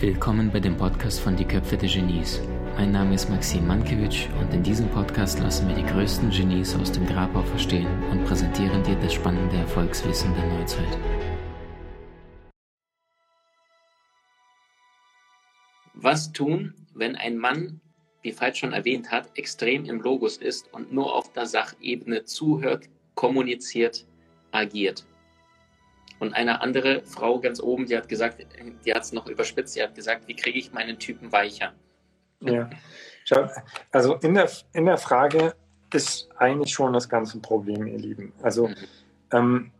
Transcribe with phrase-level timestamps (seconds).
[0.00, 2.40] Willkommen bei dem Podcast von Die Köpfe der Genies.
[2.74, 6.90] Mein Name ist Maxim Mankewitsch und in diesem Podcast lassen wir die größten Genies aus
[6.90, 10.98] dem Grabau verstehen und präsentieren dir das spannende Erfolgswissen der Neuzeit.
[15.92, 17.82] Was tun, wenn ein Mann,
[18.22, 22.88] wie Veit schon erwähnt hat, extrem im Logos ist und nur auf der Sachebene zuhört,
[23.14, 24.06] kommuniziert,
[24.50, 25.04] agiert?
[26.20, 28.46] Und eine andere Frau ganz oben, die hat gesagt,
[28.84, 31.72] die hat es noch überspitzt, die hat gesagt, wie kriege ich meinen Typen weicher?
[32.40, 32.70] Ja,
[33.90, 35.54] also in der, in der Frage
[35.92, 38.32] ist eigentlich schon das ganze Problem, ihr Lieben.
[38.42, 38.74] Also mhm.
[39.32, 39.70] ähm,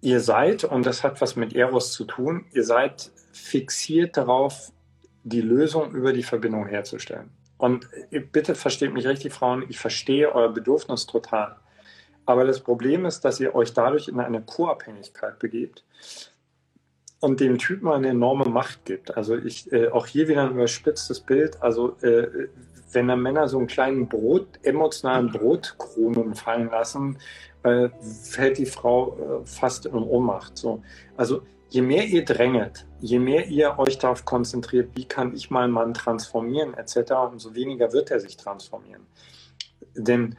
[0.00, 4.72] ihr seid, und das hat was mit Eros zu tun, ihr seid fixiert darauf,
[5.24, 7.30] die Lösung über die Verbindung herzustellen.
[7.56, 11.56] Und äh, bitte versteht mich richtig, Frauen, ich verstehe euer Bedürfnis total.
[12.28, 15.82] Aber das Problem ist, dass ihr euch dadurch in eine Co-Abhängigkeit begebt
[17.20, 19.16] und dem Typen eine enorme Macht gibt.
[19.16, 21.62] Also ich, äh, auch hier wieder ein überspitztes Bild.
[21.62, 22.48] Also äh,
[22.92, 27.16] wenn da Männer so einen kleinen Brot, emotionalen Brotkrumen fallen lassen,
[27.62, 27.88] äh,
[28.24, 30.58] fällt die Frau äh, fast in Ohnmacht.
[30.58, 30.82] So.
[31.16, 35.72] Also je mehr ihr dränget, je mehr ihr euch darauf konzentriert, wie kann ich meinen
[35.72, 39.06] Mann transformieren, etc., umso weniger wird er sich transformieren.
[39.96, 40.36] Denn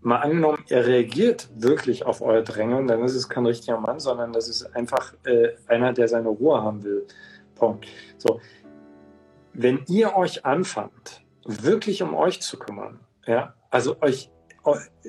[0.00, 4.32] mal angenommen, er reagiert wirklich auf euer Drängen, dann ist es kein richtiger Mann, sondern
[4.32, 7.06] das ist einfach äh, einer, der seine Ruhe haben will.
[7.54, 7.86] Punkt.
[8.18, 8.40] So.
[9.52, 14.30] Wenn ihr euch anfangt, wirklich um euch zu kümmern, ja, also euch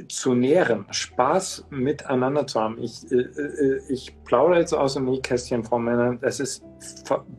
[0.07, 2.77] zu nähren, Spaß miteinander zu haben.
[2.81, 6.19] Ich, äh, äh, ich plaudere jetzt aus dem Nähkästchen von Männern.
[6.21, 6.63] Das ist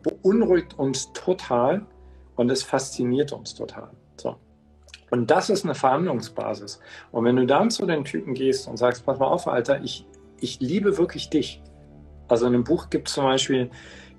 [0.03, 1.87] beunruhigt uns total
[2.37, 3.91] und es fasziniert uns total.
[4.17, 4.37] So.
[5.11, 6.81] Und das ist eine Verhandlungsbasis.
[7.11, 10.07] Und wenn du dann zu den Typen gehst und sagst, pass mal auf, Alter, ich,
[10.39, 11.63] ich liebe wirklich dich.
[12.29, 13.71] Also in dem Buch gibt es zum Beispiel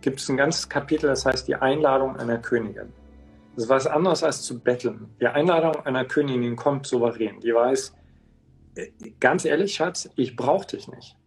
[0.01, 2.91] gibt es ein ganzes Kapitel, das heißt die Einladung einer Königin.
[3.55, 5.09] Das ist was anderes als zu betteln.
[5.19, 7.39] Die Einladung einer Königin kommt souverän.
[7.39, 7.95] Die weiß,
[8.75, 8.87] äh,
[9.19, 11.17] ganz ehrlich, Schatz, ich brauche dich nicht.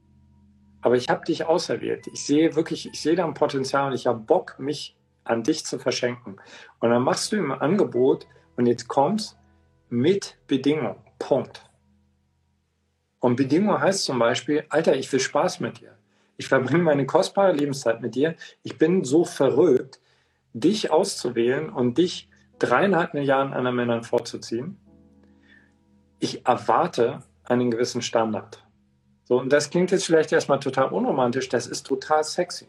[0.80, 2.06] Aber ich habe dich auserwählt.
[2.12, 5.64] Ich sehe wirklich, ich sehe da ein Potenzial und ich habe Bock, mich an dich
[5.64, 6.36] zu verschenken.
[6.80, 8.26] Und dann machst du ihm ein Angebot
[8.56, 9.38] und jetzt kommst
[9.94, 10.96] mit Bedingung.
[11.18, 11.62] Punkt.
[13.20, 15.96] Und Bedingung heißt zum Beispiel, Alter, ich will Spaß mit dir.
[16.36, 18.34] Ich verbringe meine kostbare Lebenszeit mit dir.
[18.64, 20.00] Ich bin so verrückt,
[20.52, 22.28] dich auszuwählen und dich
[22.58, 24.78] dreieinhalb Milliarden anderen Männern vorzuziehen.
[26.18, 28.66] Ich erwarte einen gewissen Standard.
[29.22, 32.66] So, und das klingt jetzt vielleicht erstmal total unromantisch, das ist total sexy.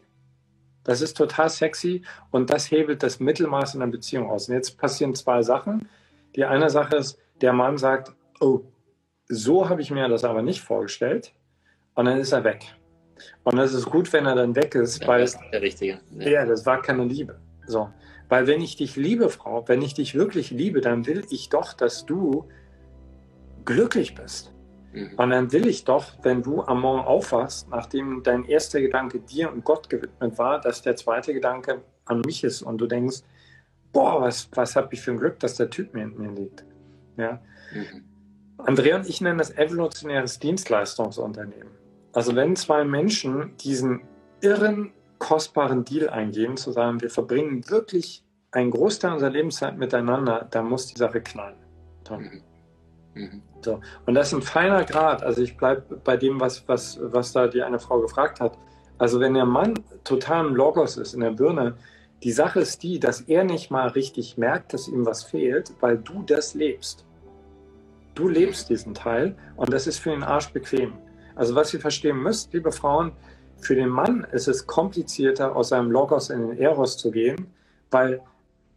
[0.84, 4.48] Das ist total sexy und das hebelt das Mittelmaß in einer Beziehung aus.
[4.48, 5.90] Und jetzt passieren zwei Sachen.
[6.36, 8.62] Die eine Sache ist, der Mann sagt, oh,
[9.28, 11.34] so habe ich mir das aber nicht vorgestellt.
[11.96, 12.76] Und dann ist er weg.
[13.44, 16.00] Und das ist gut, wenn er dann weg ist, ja, weil das ist der Richtige.
[16.18, 16.28] Ja.
[16.28, 17.40] ja, das war keine Liebe.
[17.66, 17.90] So.
[18.28, 21.74] Weil wenn ich dich liebe, Frau, wenn ich dich wirklich liebe, dann will ich doch,
[21.74, 22.50] dass du
[23.64, 24.54] glücklich bist.
[24.94, 25.14] Mhm.
[25.18, 29.52] Und dann will ich doch, wenn du am Morgen aufwachst, nachdem dein erster Gedanke dir
[29.52, 33.22] und Gott gewidmet war, dass der zweite Gedanke an mich ist und du denkst,
[33.96, 36.66] boah, was, was habe ich für ein Glück, dass der Typ mir hinten mir liegt.
[37.16, 37.40] Ja?
[37.74, 38.04] Mhm.
[38.58, 41.70] Andrea und ich nennen das evolutionäres Dienstleistungsunternehmen.
[42.12, 44.02] Also wenn zwei Menschen diesen
[44.42, 50.68] irren, kostbaren Deal eingehen, zu sagen, wir verbringen wirklich einen Großteil unserer Lebenszeit miteinander, dann
[50.68, 51.58] muss die Sache knallen.
[52.10, 52.42] Mhm.
[53.14, 53.42] Mhm.
[53.62, 53.80] So.
[54.06, 55.24] Und das ist ein feiner Grad.
[55.24, 58.58] Also ich bleibe bei dem, was, was, was da die eine Frau gefragt hat.
[58.98, 59.74] Also wenn der Mann
[60.04, 61.76] total im Logos ist, in der Birne,
[62.26, 66.00] die Sache ist die, dass er nicht mal richtig merkt, dass ihm was fehlt, weil
[66.00, 67.06] du das lebst.
[68.16, 70.94] Du lebst diesen Teil und das ist für den Arsch bequem.
[71.36, 73.12] Also was ihr verstehen müsst, liebe Frauen,
[73.60, 77.54] für den Mann ist es komplizierter, aus seinem Logos in den Eros zu gehen,
[77.92, 78.24] weil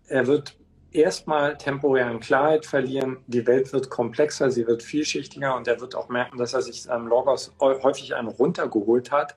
[0.09, 0.55] er wird
[0.91, 3.17] erstmal temporär an Klarheit verlieren.
[3.29, 6.83] Die Welt wird komplexer, sie wird vielschichtiger und er wird auch merken, dass er sich
[6.83, 9.37] seinem Logos häufig einen runtergeholt hat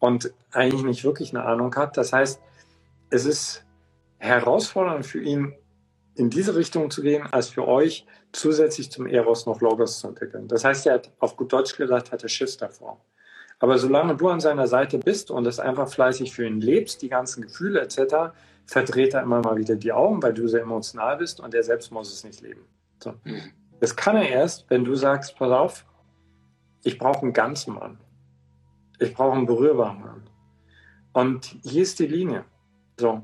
[0.00, 1.96] und eigentlich nicht wirklich eine Ahnung hat.
[1.96, 2.42] Das heißt,
[3.10, 3.64] es ist
[4.18, 5.54] herausfordernd für ihn,
[6.14, 10.48] in diese Richtung zu gehen, als für euch zusätzlich zum Eros noch Logos zu entwickeln.
[10.48, 13.00] Das heißt, er hat auf gut Deutsch gesagt, hat er Schiss davor.
[13.60, 17.08] Aber solange du an seiner Seite bist und es einfach fleißig für ihn lebst, die
[17.08, 18.32] ganzen Gefühle etc.,
[18.66, 21.90] verdreht er immer mal wieder die Augen, weil du sehr emotional bist und er selbst
[21.90, 22.66] muss es nicht leben.
[23.02, 23.14] So.
[23.24, 23.52] Mhm.
[23.80, 25.86] Das kann er erst, wenn du sagst, pass auf,
[26.82, 27.98] ich brauche einen ganzen Mann.
[28.98, 30.30] Ich brauche einen berührbaren Mann.
[31.12, 32.44] Und hier ist die Linie.
[32.98, 33.22] So,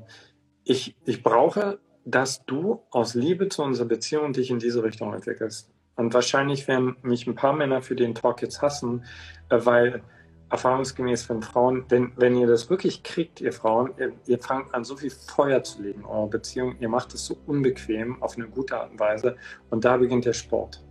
[0.63, 5.69] ich, ich brauche, dass du aus Liebe zu unserer Beziehung dich in diese Richtung entwickelst.
[5.95, 9.05] Und wahrscheinlich werden mich ein paar Männer für den Talk jetzt hassen,
[9.49, 10.01] äh, weil
[10.49, 14.83] erfahrungsgemäß, wenn Frauen, wenn, wenn ihr das wirklich kriegt, ihr Frauen, ihr, ihr fangt an,
[14.83, 18.47] so viel Feuer zu legen in eurer Beziehung, ihr macht es so unbequem auf eine
[18.47, 19.35] gute Art und Weise
[19.71, 20.83] und da beginnt der Sport.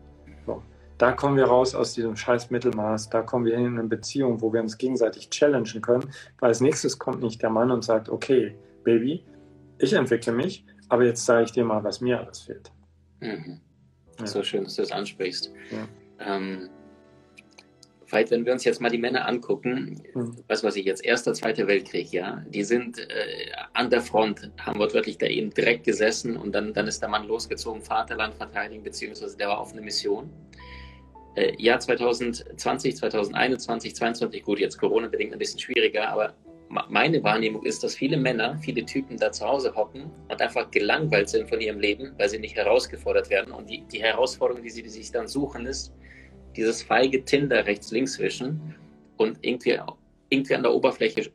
[0.46, 0.62] So.
[0.98, 4.52] Da kommen wir raus aus diesem scheiß Mittelmaß, da kommen wir in eine Beziehung, wo
[4.52, 6.10] wir uns gegenseitig challengen können,
[6.40, 9.24] weil als nächstes kommt nicht der Mann und sagt, okay, Baby,
[9.78, 12.70] ich entwickle mich, aber jetzt sage ich dir mal, was mir alles fehlt.
[13.20, 13.60] Mhm.
[14.18, 14.26] Ja.
[14.26, 15.52] So schön, dass du das ansprichst.
[15.70, 16.36] Ja.
[16.36, 16.68] Ähm,
[18.06, 20.36] Veit, wenn wir uns jetzt mal die Männer angucken, mhm.
[20.46, 24.78] was weiß ich jetzt, Erster, Zweiter Weltkrieg, ja, die sind äh, an der Front, haben
[24.78, 29.36] wortwörtlich da eben direkt gesessen und dann, dann ist der Mann losgezogen, Vaterland verteidigen, beziehungsweise
[29.36, 30.30] der war auf eine Mission.
[31.34, 36.34] Äh, Jahr 2020, 2021, 2022, gut, jetzt Corona-bedingt ein bisschen schwieriger, aber
[36.88, 41.28] meine Wahrnehmung ist, dass viele Männer, viele Typen da zu Hause hocken und einfach gelangweilt
[41.28, 43.52] sind von ihrem Leben, weil sie nicht herausgefordert werden.
[43.52, 45.92] Und die, die Herausforderung, die sie sich dann suchen, ist,
[46.56, 48.74] dieses feige Tinder rechts-links wischen
[49.16, 49.78] und irgendwie,
[50.30, 51.30] irgendwie an der Oberfläche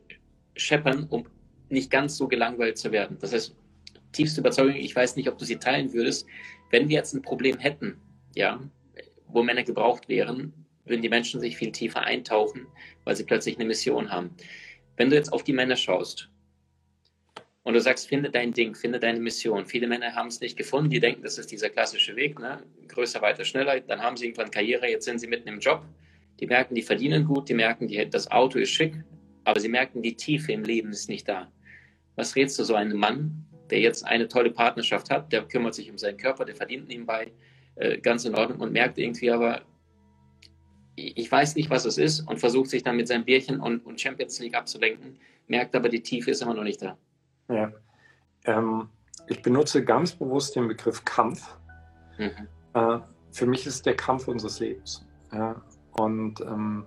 [0.56, 1.26] scheppern, um
[1.68, 3.16] nicht ganz so gelangweilt zu werden.
[3.20, 3.54] Das heißt,
[4.12, 6.26] tiefste Überzeugung, ich weiß nicht, ob du sie teilen würdest,
[6.70, 7.96] wenn wir jetzt ein Problem hätten,
[8.34, 8.60] ja,
[9.28, 10.52] wo Männer gebraucht wären,
[10.84, 12.66] würden die Menschen sich viel tiefer eintauchen,
[13.04, 14.34] weil sie plötzlich eine Mission haben.
[15.00, 16.28] Wenn du jetzt auf die Männer schaust
[17.62, 19.64] und du sagst, finde dein Ding, finde deine Mission.
[19.64, 22.62] Viele Männer haben es nicht gefunden, die denken, das ist dieser klassische Weg, ne?
[22.86, 23.80] größer, weiter, schneller.
[23.80, 25.82] Dann haben sie irgendwann Karriere, jetzt sind sie mitten im Job.
[26.38, 28.92] Die merken, die verdienen gut, die merken, die, das Auto ist schick,
[29.44, 31.50] aber sie merken, die Tiefe im Leben ist nicht da.
[32.16, 35.90] Was rätst du so einem Mann, der jetzt eine tolle Partnerschaft hat, der kümmert sich
[35.90, 37.32] um seinen Körper, der verdient nebenbei,
[37.76, 39.62] äh, ganz in Ordnung und merkt irgendwie aber,
[40.96, 44.00] ich weiß nicht, was es ist und versucht sich dann mit seinem Bierchen und, und
[44.00, 46.96] Champions League abzulenken, merkt aber, die Tiefe ist immer noch nicht da.
[47.48, 47.72] Ja.
[48.44, 48.88] Ähm,
[49.28, 51.56] ich benutze ganz bewusst den Begriff Kampf.
[52.18, 52.48] Mhm.
[52.74, 52.98] Äh,
[53.32, 55.06] für mich ist der Kampf unseres Lebens.
[55.32, 55.62] Ja?
[55.92, 56.86] Und ähm,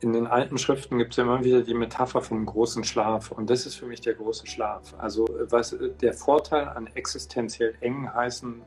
[0.00, 3.30] in den alten Schriften gibt es immer wieder die Metapher vom großen Schlaf.
[3.30, 4.94] Und das ist für mich der große Schlaf.
[4.98, 8.62] Also was der Vorteil an existenziell engen heißen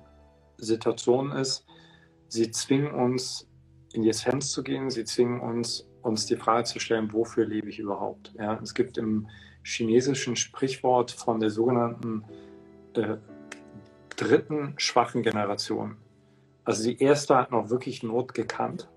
[0.57, 1.65] Situationen ist,
[2.27, 3.49] sie zwingen uns
[3.93, 7.69] in die Essenz zu gehen, sie zwingen uns, uns die Frage zu stellen, wofür lebe
[7.69, 8.33] ich überhaupt?
[8.37, 9.27] Ja, es gibt im
[9.63, 12.25] chinesischen Sprichwort von der sogenannten
[12.95, 13.17] äh,
[14.15, 15.97] dritten schwachen Generation.
[16.65, 18.89] Also die erste hat noch wirklich Not gekannt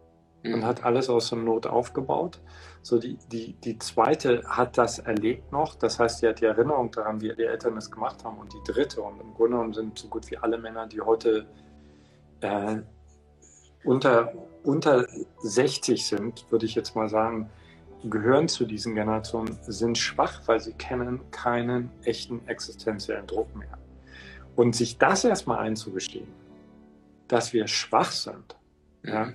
[0.43, 0.55] mhm.
[0.55, 2.41] und hat alles aus der Not aufgebaut.
[2.83, 6.91] So die, die, die zweite hat das erlebt noch, das heißt, die hat die Erinnerung
[6.91, 8.39] daran, wie die Eltern es gemacht haben.
[8.39, 11.47] Und die dritte, und im Grunde genommen sind so gut wie alle Männer, die heute
[12.41, 12.79] äh,
[13.87, 15.07] unter, unter
[15.39, 17.49] 60 sind, würde ich jetzt mal sagen,
[18.05, 23.79] gehören zu diesen Generationen, sind schwach, weil sie kennen keinen echten existenziellen Druck mehr.
[24.55, 26.29] Und sich das erstmal einzugestehen,
[27.29, 28.57] dass wir schwach sind,
[29.03, 29.33] ja,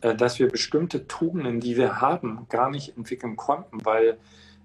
[0.00, 4.18] äh, dass wir bestimmte Tugenden, die wir haben, gar nicht entwickeln konnten, weil,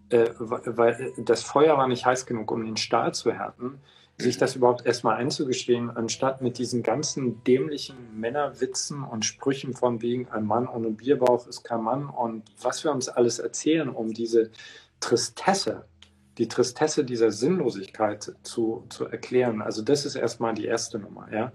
[0.10, 3.80] äh, weil das Feuer war nicht heiß genug, um den Stahl zu härten,
[4.24, 10.28] sich das überhaupt erstmal einzugestehen, anstatt mit diesen ganzen dämlichen Männerwitzen und Sprüchen von wegen
[10.30, 14.52] ein Mann ohne Bierbauch ist kein Mann und was wir uns alles erzählen, um diese
[15.00, 15.86] Tristesse,
[16.38, 19.62] die Tristesse dieser Sinnlosigkeit zu, zu erklären.
[19.62, 21.52] Also das ist erstmal die erste Nummer, ja.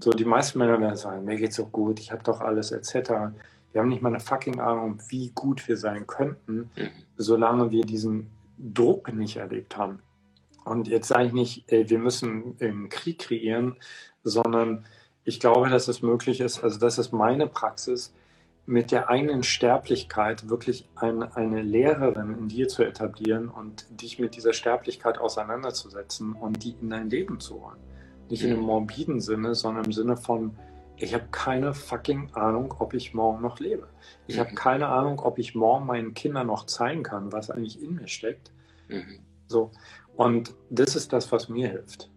[0.00, 3.10] So, die meisten Männer werden sagen, mir geht's so gut, ich habe doch alles, etc.
[3.72, 6.90] Wir haben nicht mal eine fucking Ahnung, wie gut wir sein könnten, mhm.
[7.16, 10.00] solange wir diesen Druck nicht erlebt haben.
[10.68, 13.76] Und jetzt sage ich nicht, ey, wir müssen einen Krieg kreieren,
[14.22, 14.86] sondern
[15.24, 18.14] ich glaube, dass es möglich ist, also das ist meine Praxis,
[18.68, 24.36] mit der eigenen Sterblichkeit wirklich eine, eine Lehrerin in dir zu etablieren und dich mit
[24.36, 27.78] dieser Sterblichkeit auseinanderzusetzen und die in dein Leben zu holen.
[28.28, 28.66] Nicht in einem mhm.
[28.66, 30.54] morbiden Sinne, sondern im Sinne von,
[30.98, 33.88] ich habe keine fucking Ahnung, ob ich morgen noch lebe.
[34.26, 34.56] Ich habe mhm.
[34.56, 38.52] keine Ahnung, ob ich morgen meinen Kindern noch zeigen kann, was eigentlich in mir steckt.
[38.88, 39.20] Mhm.
[39.48, 39.70] So.
[40.16, 42.10] Und das ist das, was mir hilft.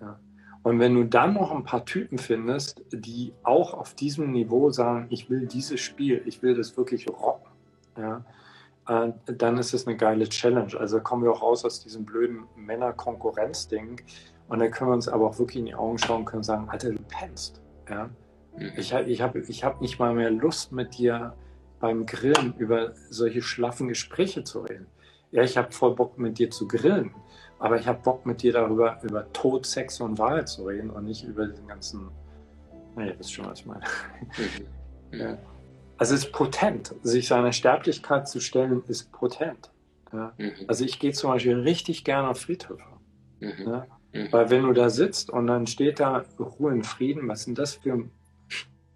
[0.00, 0.18] Ja.
[0.62, 5.06] Und wenn du dann noch ein paar Typen findest, die auch auf diesem Niveau sagen,
[5.10, 7.50] ich will dieses Spiel, ich will das wirklich rocken,
[7.96, 8.24] ja,
[8.88, 10.78] äh, dann ist es eine geile Challenge.
[10.78, 14.00] Also kommen wir auch raus aus diesem blöden Männer-Konkurrenz-Ding.
[14.48, 16.68] Und dann können wir uns aber auch wirklich in die Augen schauen und können sagen,
[16.68, 17.60] Alter, du pennst.
[17.88, 18.08] Ja?
[18.56, 18.72] Mhm.
[18.76, 21.34] Ich, ich habe ich hab nicht mal mehr Lust, mit dir
[21.80, 24.86] beim Grillen über solche schlaffen Gespräche zu reden.
[25.30, 27.14] Ja, ich habe voll Bock, mit dir zu grillen.
[27.58, 31.04] Aber ich habe Bock mit dir darüber, über Tod, Sex und Wahrheit zu reden und
[31.04, 32.08] nicht über diesen ganzen.
[32.94, 33.84] Naja, das ist schon, was ich meine.
[35.10, 35.18] Mhm.
[35.18, 35.38] ja.
[35.98, 36.94] Also es ist potent.
[37.02, 39.72] Sich seiner Sterblichkeit zu stellen, ist potent.
[40.12, 40.32] Ja?
[40.38, 40.52] Mhm.
[40.68, 42.82] Also ich gehe zum Beispiel richtig gerne auf Friedhöfe.
[43.40, 43.54] Mhm.
[43.66, 43.86] Ja?
[44.12, 44.28] Mhm.
[44.32, 47.74] Weil wenn du da sitzt und dann steht da Ruhe in Frieden, was sind das
[47.74, 48.04] für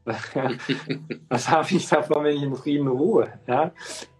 [1.28, 3.32] Was habe ich davon, wenn ich in Frieden ruhe?
[3.46, 3.72] Ja?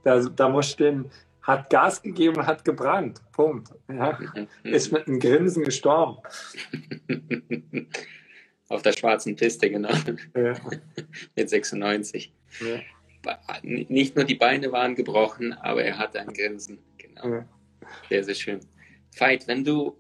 [0.03, 1.11] Da, da muss stehen,
[1.43, 3.21] hat Gas gegeben, hat gebrannt.
[3.33, 3.71] Punkt.
[3.89, 4.19] Ja?
[4.63, 6.19] Ist mit einem Grinsen gestorben.
[8.69, 9.93] Auf der schwarzen Piste, genau.
[10.35, 10.55] Ja.
[11.37, 12.33] mit 96.
[12.61, 12.81] Ja.
[13.63, 16.79] Nicht nur die Beine waren gebrochen, aber er hatte ein Grinsen.
[16.99, 17.45] Genau.
[18.09, 18.61] Sehr, sehr schön.
[19.17, 19.97] Veit, wenn du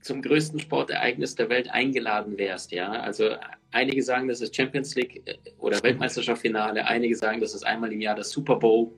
[0.00, 3.36] zum größten Sportereignis der Welt eingeladen wärst, ja, also
[3.70, 8.00] einige sagen, das ist Champions League äh, oder Weltmeisterschaftsfinale, einige sagen, das ist einmal im
[8.00, 8.92] Jahr das Super Bowl.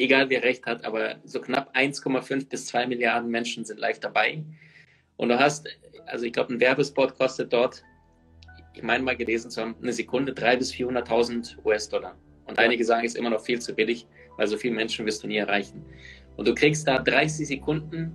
[0.00, 4.42] Egal wer recht hat, aber so knapp 1,5 bis 2 Milliarden Menschen sind live dabei.
[5.18, 5.68] Und du hast,
[6.06, 7.84] also ich glaube, ein Werbespot kostet dort,
[8.72, 12.16] ich meine mal gelesen zu haben, eine Sekunde 300.000 bis 400.000 US-Dollar.
[12.46, 12.64] Und ja.
[12.64, 14.06] einige sagen, es ist immer noch viel zu billig,
[14.38, 15.84] weil so viele Menschen wirst du nie erreichen.
[16.38, 18.10] Und du kriegst da 30 Sekunden,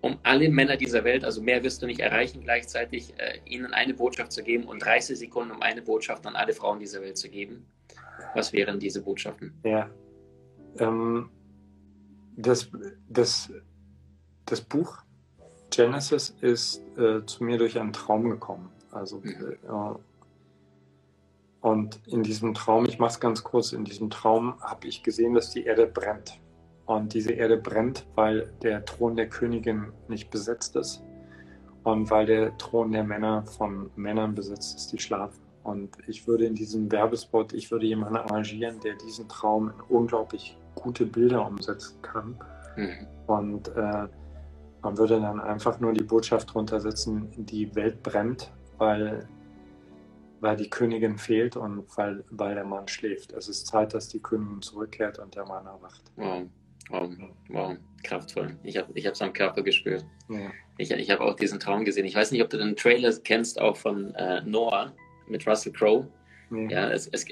[0.00, 3.94] um alle Männer dieser Welt, also mehr wirst du nicht erreichen, gleichzeitig äh, ihnen eine
[3.94, 7.28] Botschaft zu geben und 30 Sekunden, um eine Botschaft an alle Frauen dieser Welt zu
[7.28, 7.64] geben.
[8.34, 9.54] Was wären diese Botschaften?
[9.62, 9.88] Ja.
[10.78, 11.30] Ähm,
[12.36, 12.70] das,
[13.08, 13.52] das,
[14.46, 14.98] das Buch
[15.70, 18.70] Genesis ist äh, zu mir durch einen Traum gekommen.
[18.90, 19.98] Also äh,
[21.60, 25.34] und in diesem Traum, ich mache es ganz kurz, in diesem Traum habe ich gesehen,
[25.34, 26.40] dass die Erde brennt.
[26.86, 31.02] Und diese Erde brennt, weil der Thron der Königin nicht besetzt ist.
[31.82, 35.40] Und weil der Thron der Männer von Männern besetzt ist, die schlafen.
[35.64, 40.56] Und ich würde in diesem Werbespot, ich würde jemanden arrangieren, der diesen Traum in unglaublich
[40.80, 42.38] gute Bilder umsetzen kann.
[42.76, 43.06] Mhm.
[43.26, 44.06] Und äh,
[44.82, 49.28] man würde dann einfach nur die Botschaft drunter setzen, die Welt brennt, weil
[50.40, 53.32] weil die Königin fehlt und weil, weil der Mann schläft.
[53.32, 56.02] Es ist Zeit, dass die Königin zurückkehrt und der Mann erwacht.
[56.16, 56.42] Wow,
[56.90, 57.10] wow,
[57.48, 57.76] wow.
[58.02, 58.56] kraftvoll.
[58.62, 60.04] Ich habe es am Körper gespürt.
[60.28, 60.50] Ja.
[60.76, 62.06] Ich, ich habe auch diesen Traum gesehen.
[62.06, 64.92] Ich weiß nicht, ob du den Trailer kennst, auch von äh, Noah
[65.26, 66.06] mit Russell Crowe.
[66.50, 66.72] Nee.
[66.72, 67.24] Ja, es, es,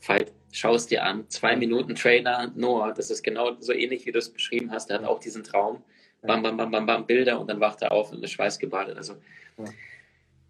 [0.00, 0.26] Fall,
[0.56, 1.28] schau es dir an.
[1.28, 4.90] Zwei Minuten Trailer, Noah, das ist genau so ähnlich, wie du es beschrieben hast.
[4.90, 5.82] Er hat auch diesen Traum.
[6.22, 8.96] Bam, bam, bam, bam, bam, Bilder und dann wacht er auf und ist schweißgebadet.
[8.96, 9.16] Also,
[9.58, 9.64] ja.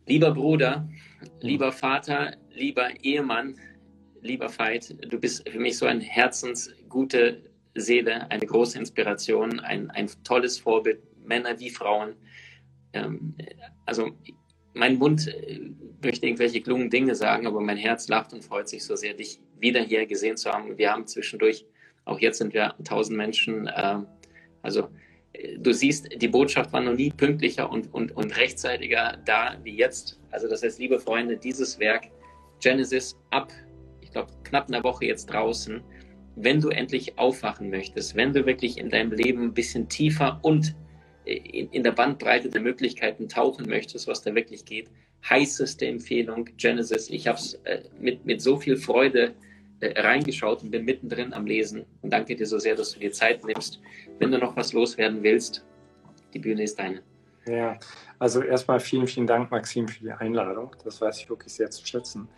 [0.06, 0.88] Lieber Bruder,
[1.40, 3.58] lieber Vater, lieber Ehemann,
[4.22, 7.42] lieber Veit, du bist für mich so eine herzensgute
[7.74, 12.14] Seele, eine große Inspiration, ein, ein tolles Vorbild, Männer wie Frauen.
[12.92, 13.34] Ähm,
[13.84, 14.12] also
[14.76, 15.60] mein Mund äh,
[16.02, 19.40] möchte irgendwelche klugen Dinge sagen, aber mein Herz lacht und freut sich so sehr, dich
[19.58, 20.78] wieder hier gesehen zu haben.
[20.78, 21.66] Wir haben zwischendurch,
[22.04, 23.98] auch jetzt sind wir tausend Menschen, äh,
[24.62, 24.88] also
[25.58, 30.20] du siehst, die Botschaft war noch nie pünktlicher und, und, und rechtzeitiger da wie jetzt.
[30.30, 32.04] Also das heißt, liebe Freunde, dieses Werk
[32.60, 33.52] Genesis ab,
[34.00, 35.82] ich glaube, knapp einer Woche jetzt draußen,
[36.36, 40.74] wenn du endlich aufwachen möchtest, wenn du wirklich in deinem Leben ein bisschen tiefer und
[41.26, 44.88] in, in der Bandbreite der Möglichkeiten tauchen möchtest, was da wirklich geht,
[45.28, 47.10] heißeste Empfehlung Genesis.
[47.10, 49.34] Ich habe es äh, mit, mit so viel Freude
[49.80, 51.84] äh, reingeschaut und bin mittendrin am Lesen.
[52.02, 53.80] Und danke dir so sehr, dass du dir Zeit nimmst.
[54.18, 55.64] Wenn du noch was loswerden willst,
[56.32, 57.02] die Bühne ist deine.
[57.46, 57.78] Ja,
[58.18, 60.74] also erstmal vielen, vielen Dank, Maxim, für die Einladung.
[60.84, 62.28] Das weiß ich wirklich sehr zu schätzen,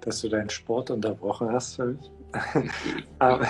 [0.00, 2.10] dass du deinen Sport unterbrochen hast für mich.
[3.18, 3.46] Aber,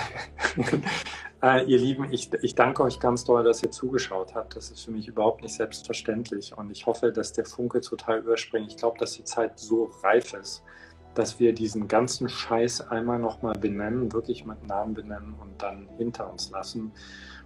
[1.43, 4.55] äh, ihr Lieben, ich, ich danke euch ganz doll, dass ihr zugeschaut habt.
[4.55, 6.57] Das ist für mich überhaupt nicht selbstverständlich.
[6.57, 8.71] Und ich hoffe, dass der Funke total überspringt.
[8.71, 10.63] Ich glaube, dass die Zeit so reif ist,
[11.15, 16.31] dass wir diesen ganzen Scheiß einmal nochmal benennen, wirklich mit Namen benennen und dann hinter
[16.31, 16.93] uns lassen.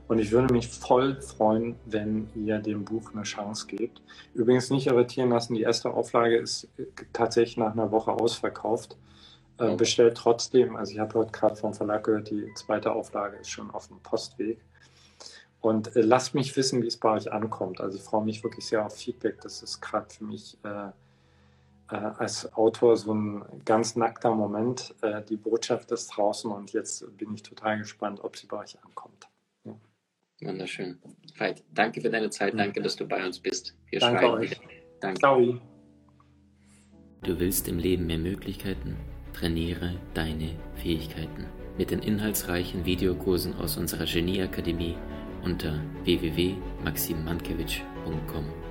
[0.08, 4.02] Und ich würde mich voll freuen, wenn ihr dem Buch eine Chance gebt.
[4.36, 6.70] Übrigens nicht irritieren lassen, die erste Auflage ist
[7.14, 8.96] tatsächlich nach einer Woche ausverkauft.
[9.60, 13.50] Äh, bestellt trotzdem, also ich habe heute gerade vom Verlag gehört, die zweite Auflage ist
[13.50, 14.60] schon auf dem Postweg.
[15.62, 17.82] Und äh, lasst mich wissen, wie es bei euch ankommt.
[17.82, 19.42] Also ich freue mich wirklich sehr auf Feedback.
[19.42, 20.90] Das ist gerade für mich äh,
[21.90, 24.94] äh, als Autor so ein ganz nackter Moment.
[25.02, 28.78] Äh, die Botschaft ist draußen und jetzt bin ich total gespannt, ob sie bei euch
[28.84, 29.28] ankommt.
[29.66, 29.76] Ja.
[30.42, 31.00] Wunderschön.
[31.36, 32.54] Veit, danke für deine Zeit.
[32.58, 33.76] Danke, dass du bei uns bist.
[33.90, 34.60] Wir danke euch.
[35.00, 35.20] Danke.
[35.20, 35.60] Ciao.
[37.24, 38.96] Du willst im Leben mehr Möglichkeiten?
[39.40, 41.46] Trainiere deine Fähigkeiten
[41.78, 44.96] mit den inhaltsreichen Videokursen aus unserer Genieakademie
[45.44, 48.67] unter www.maximmankiewicz.com.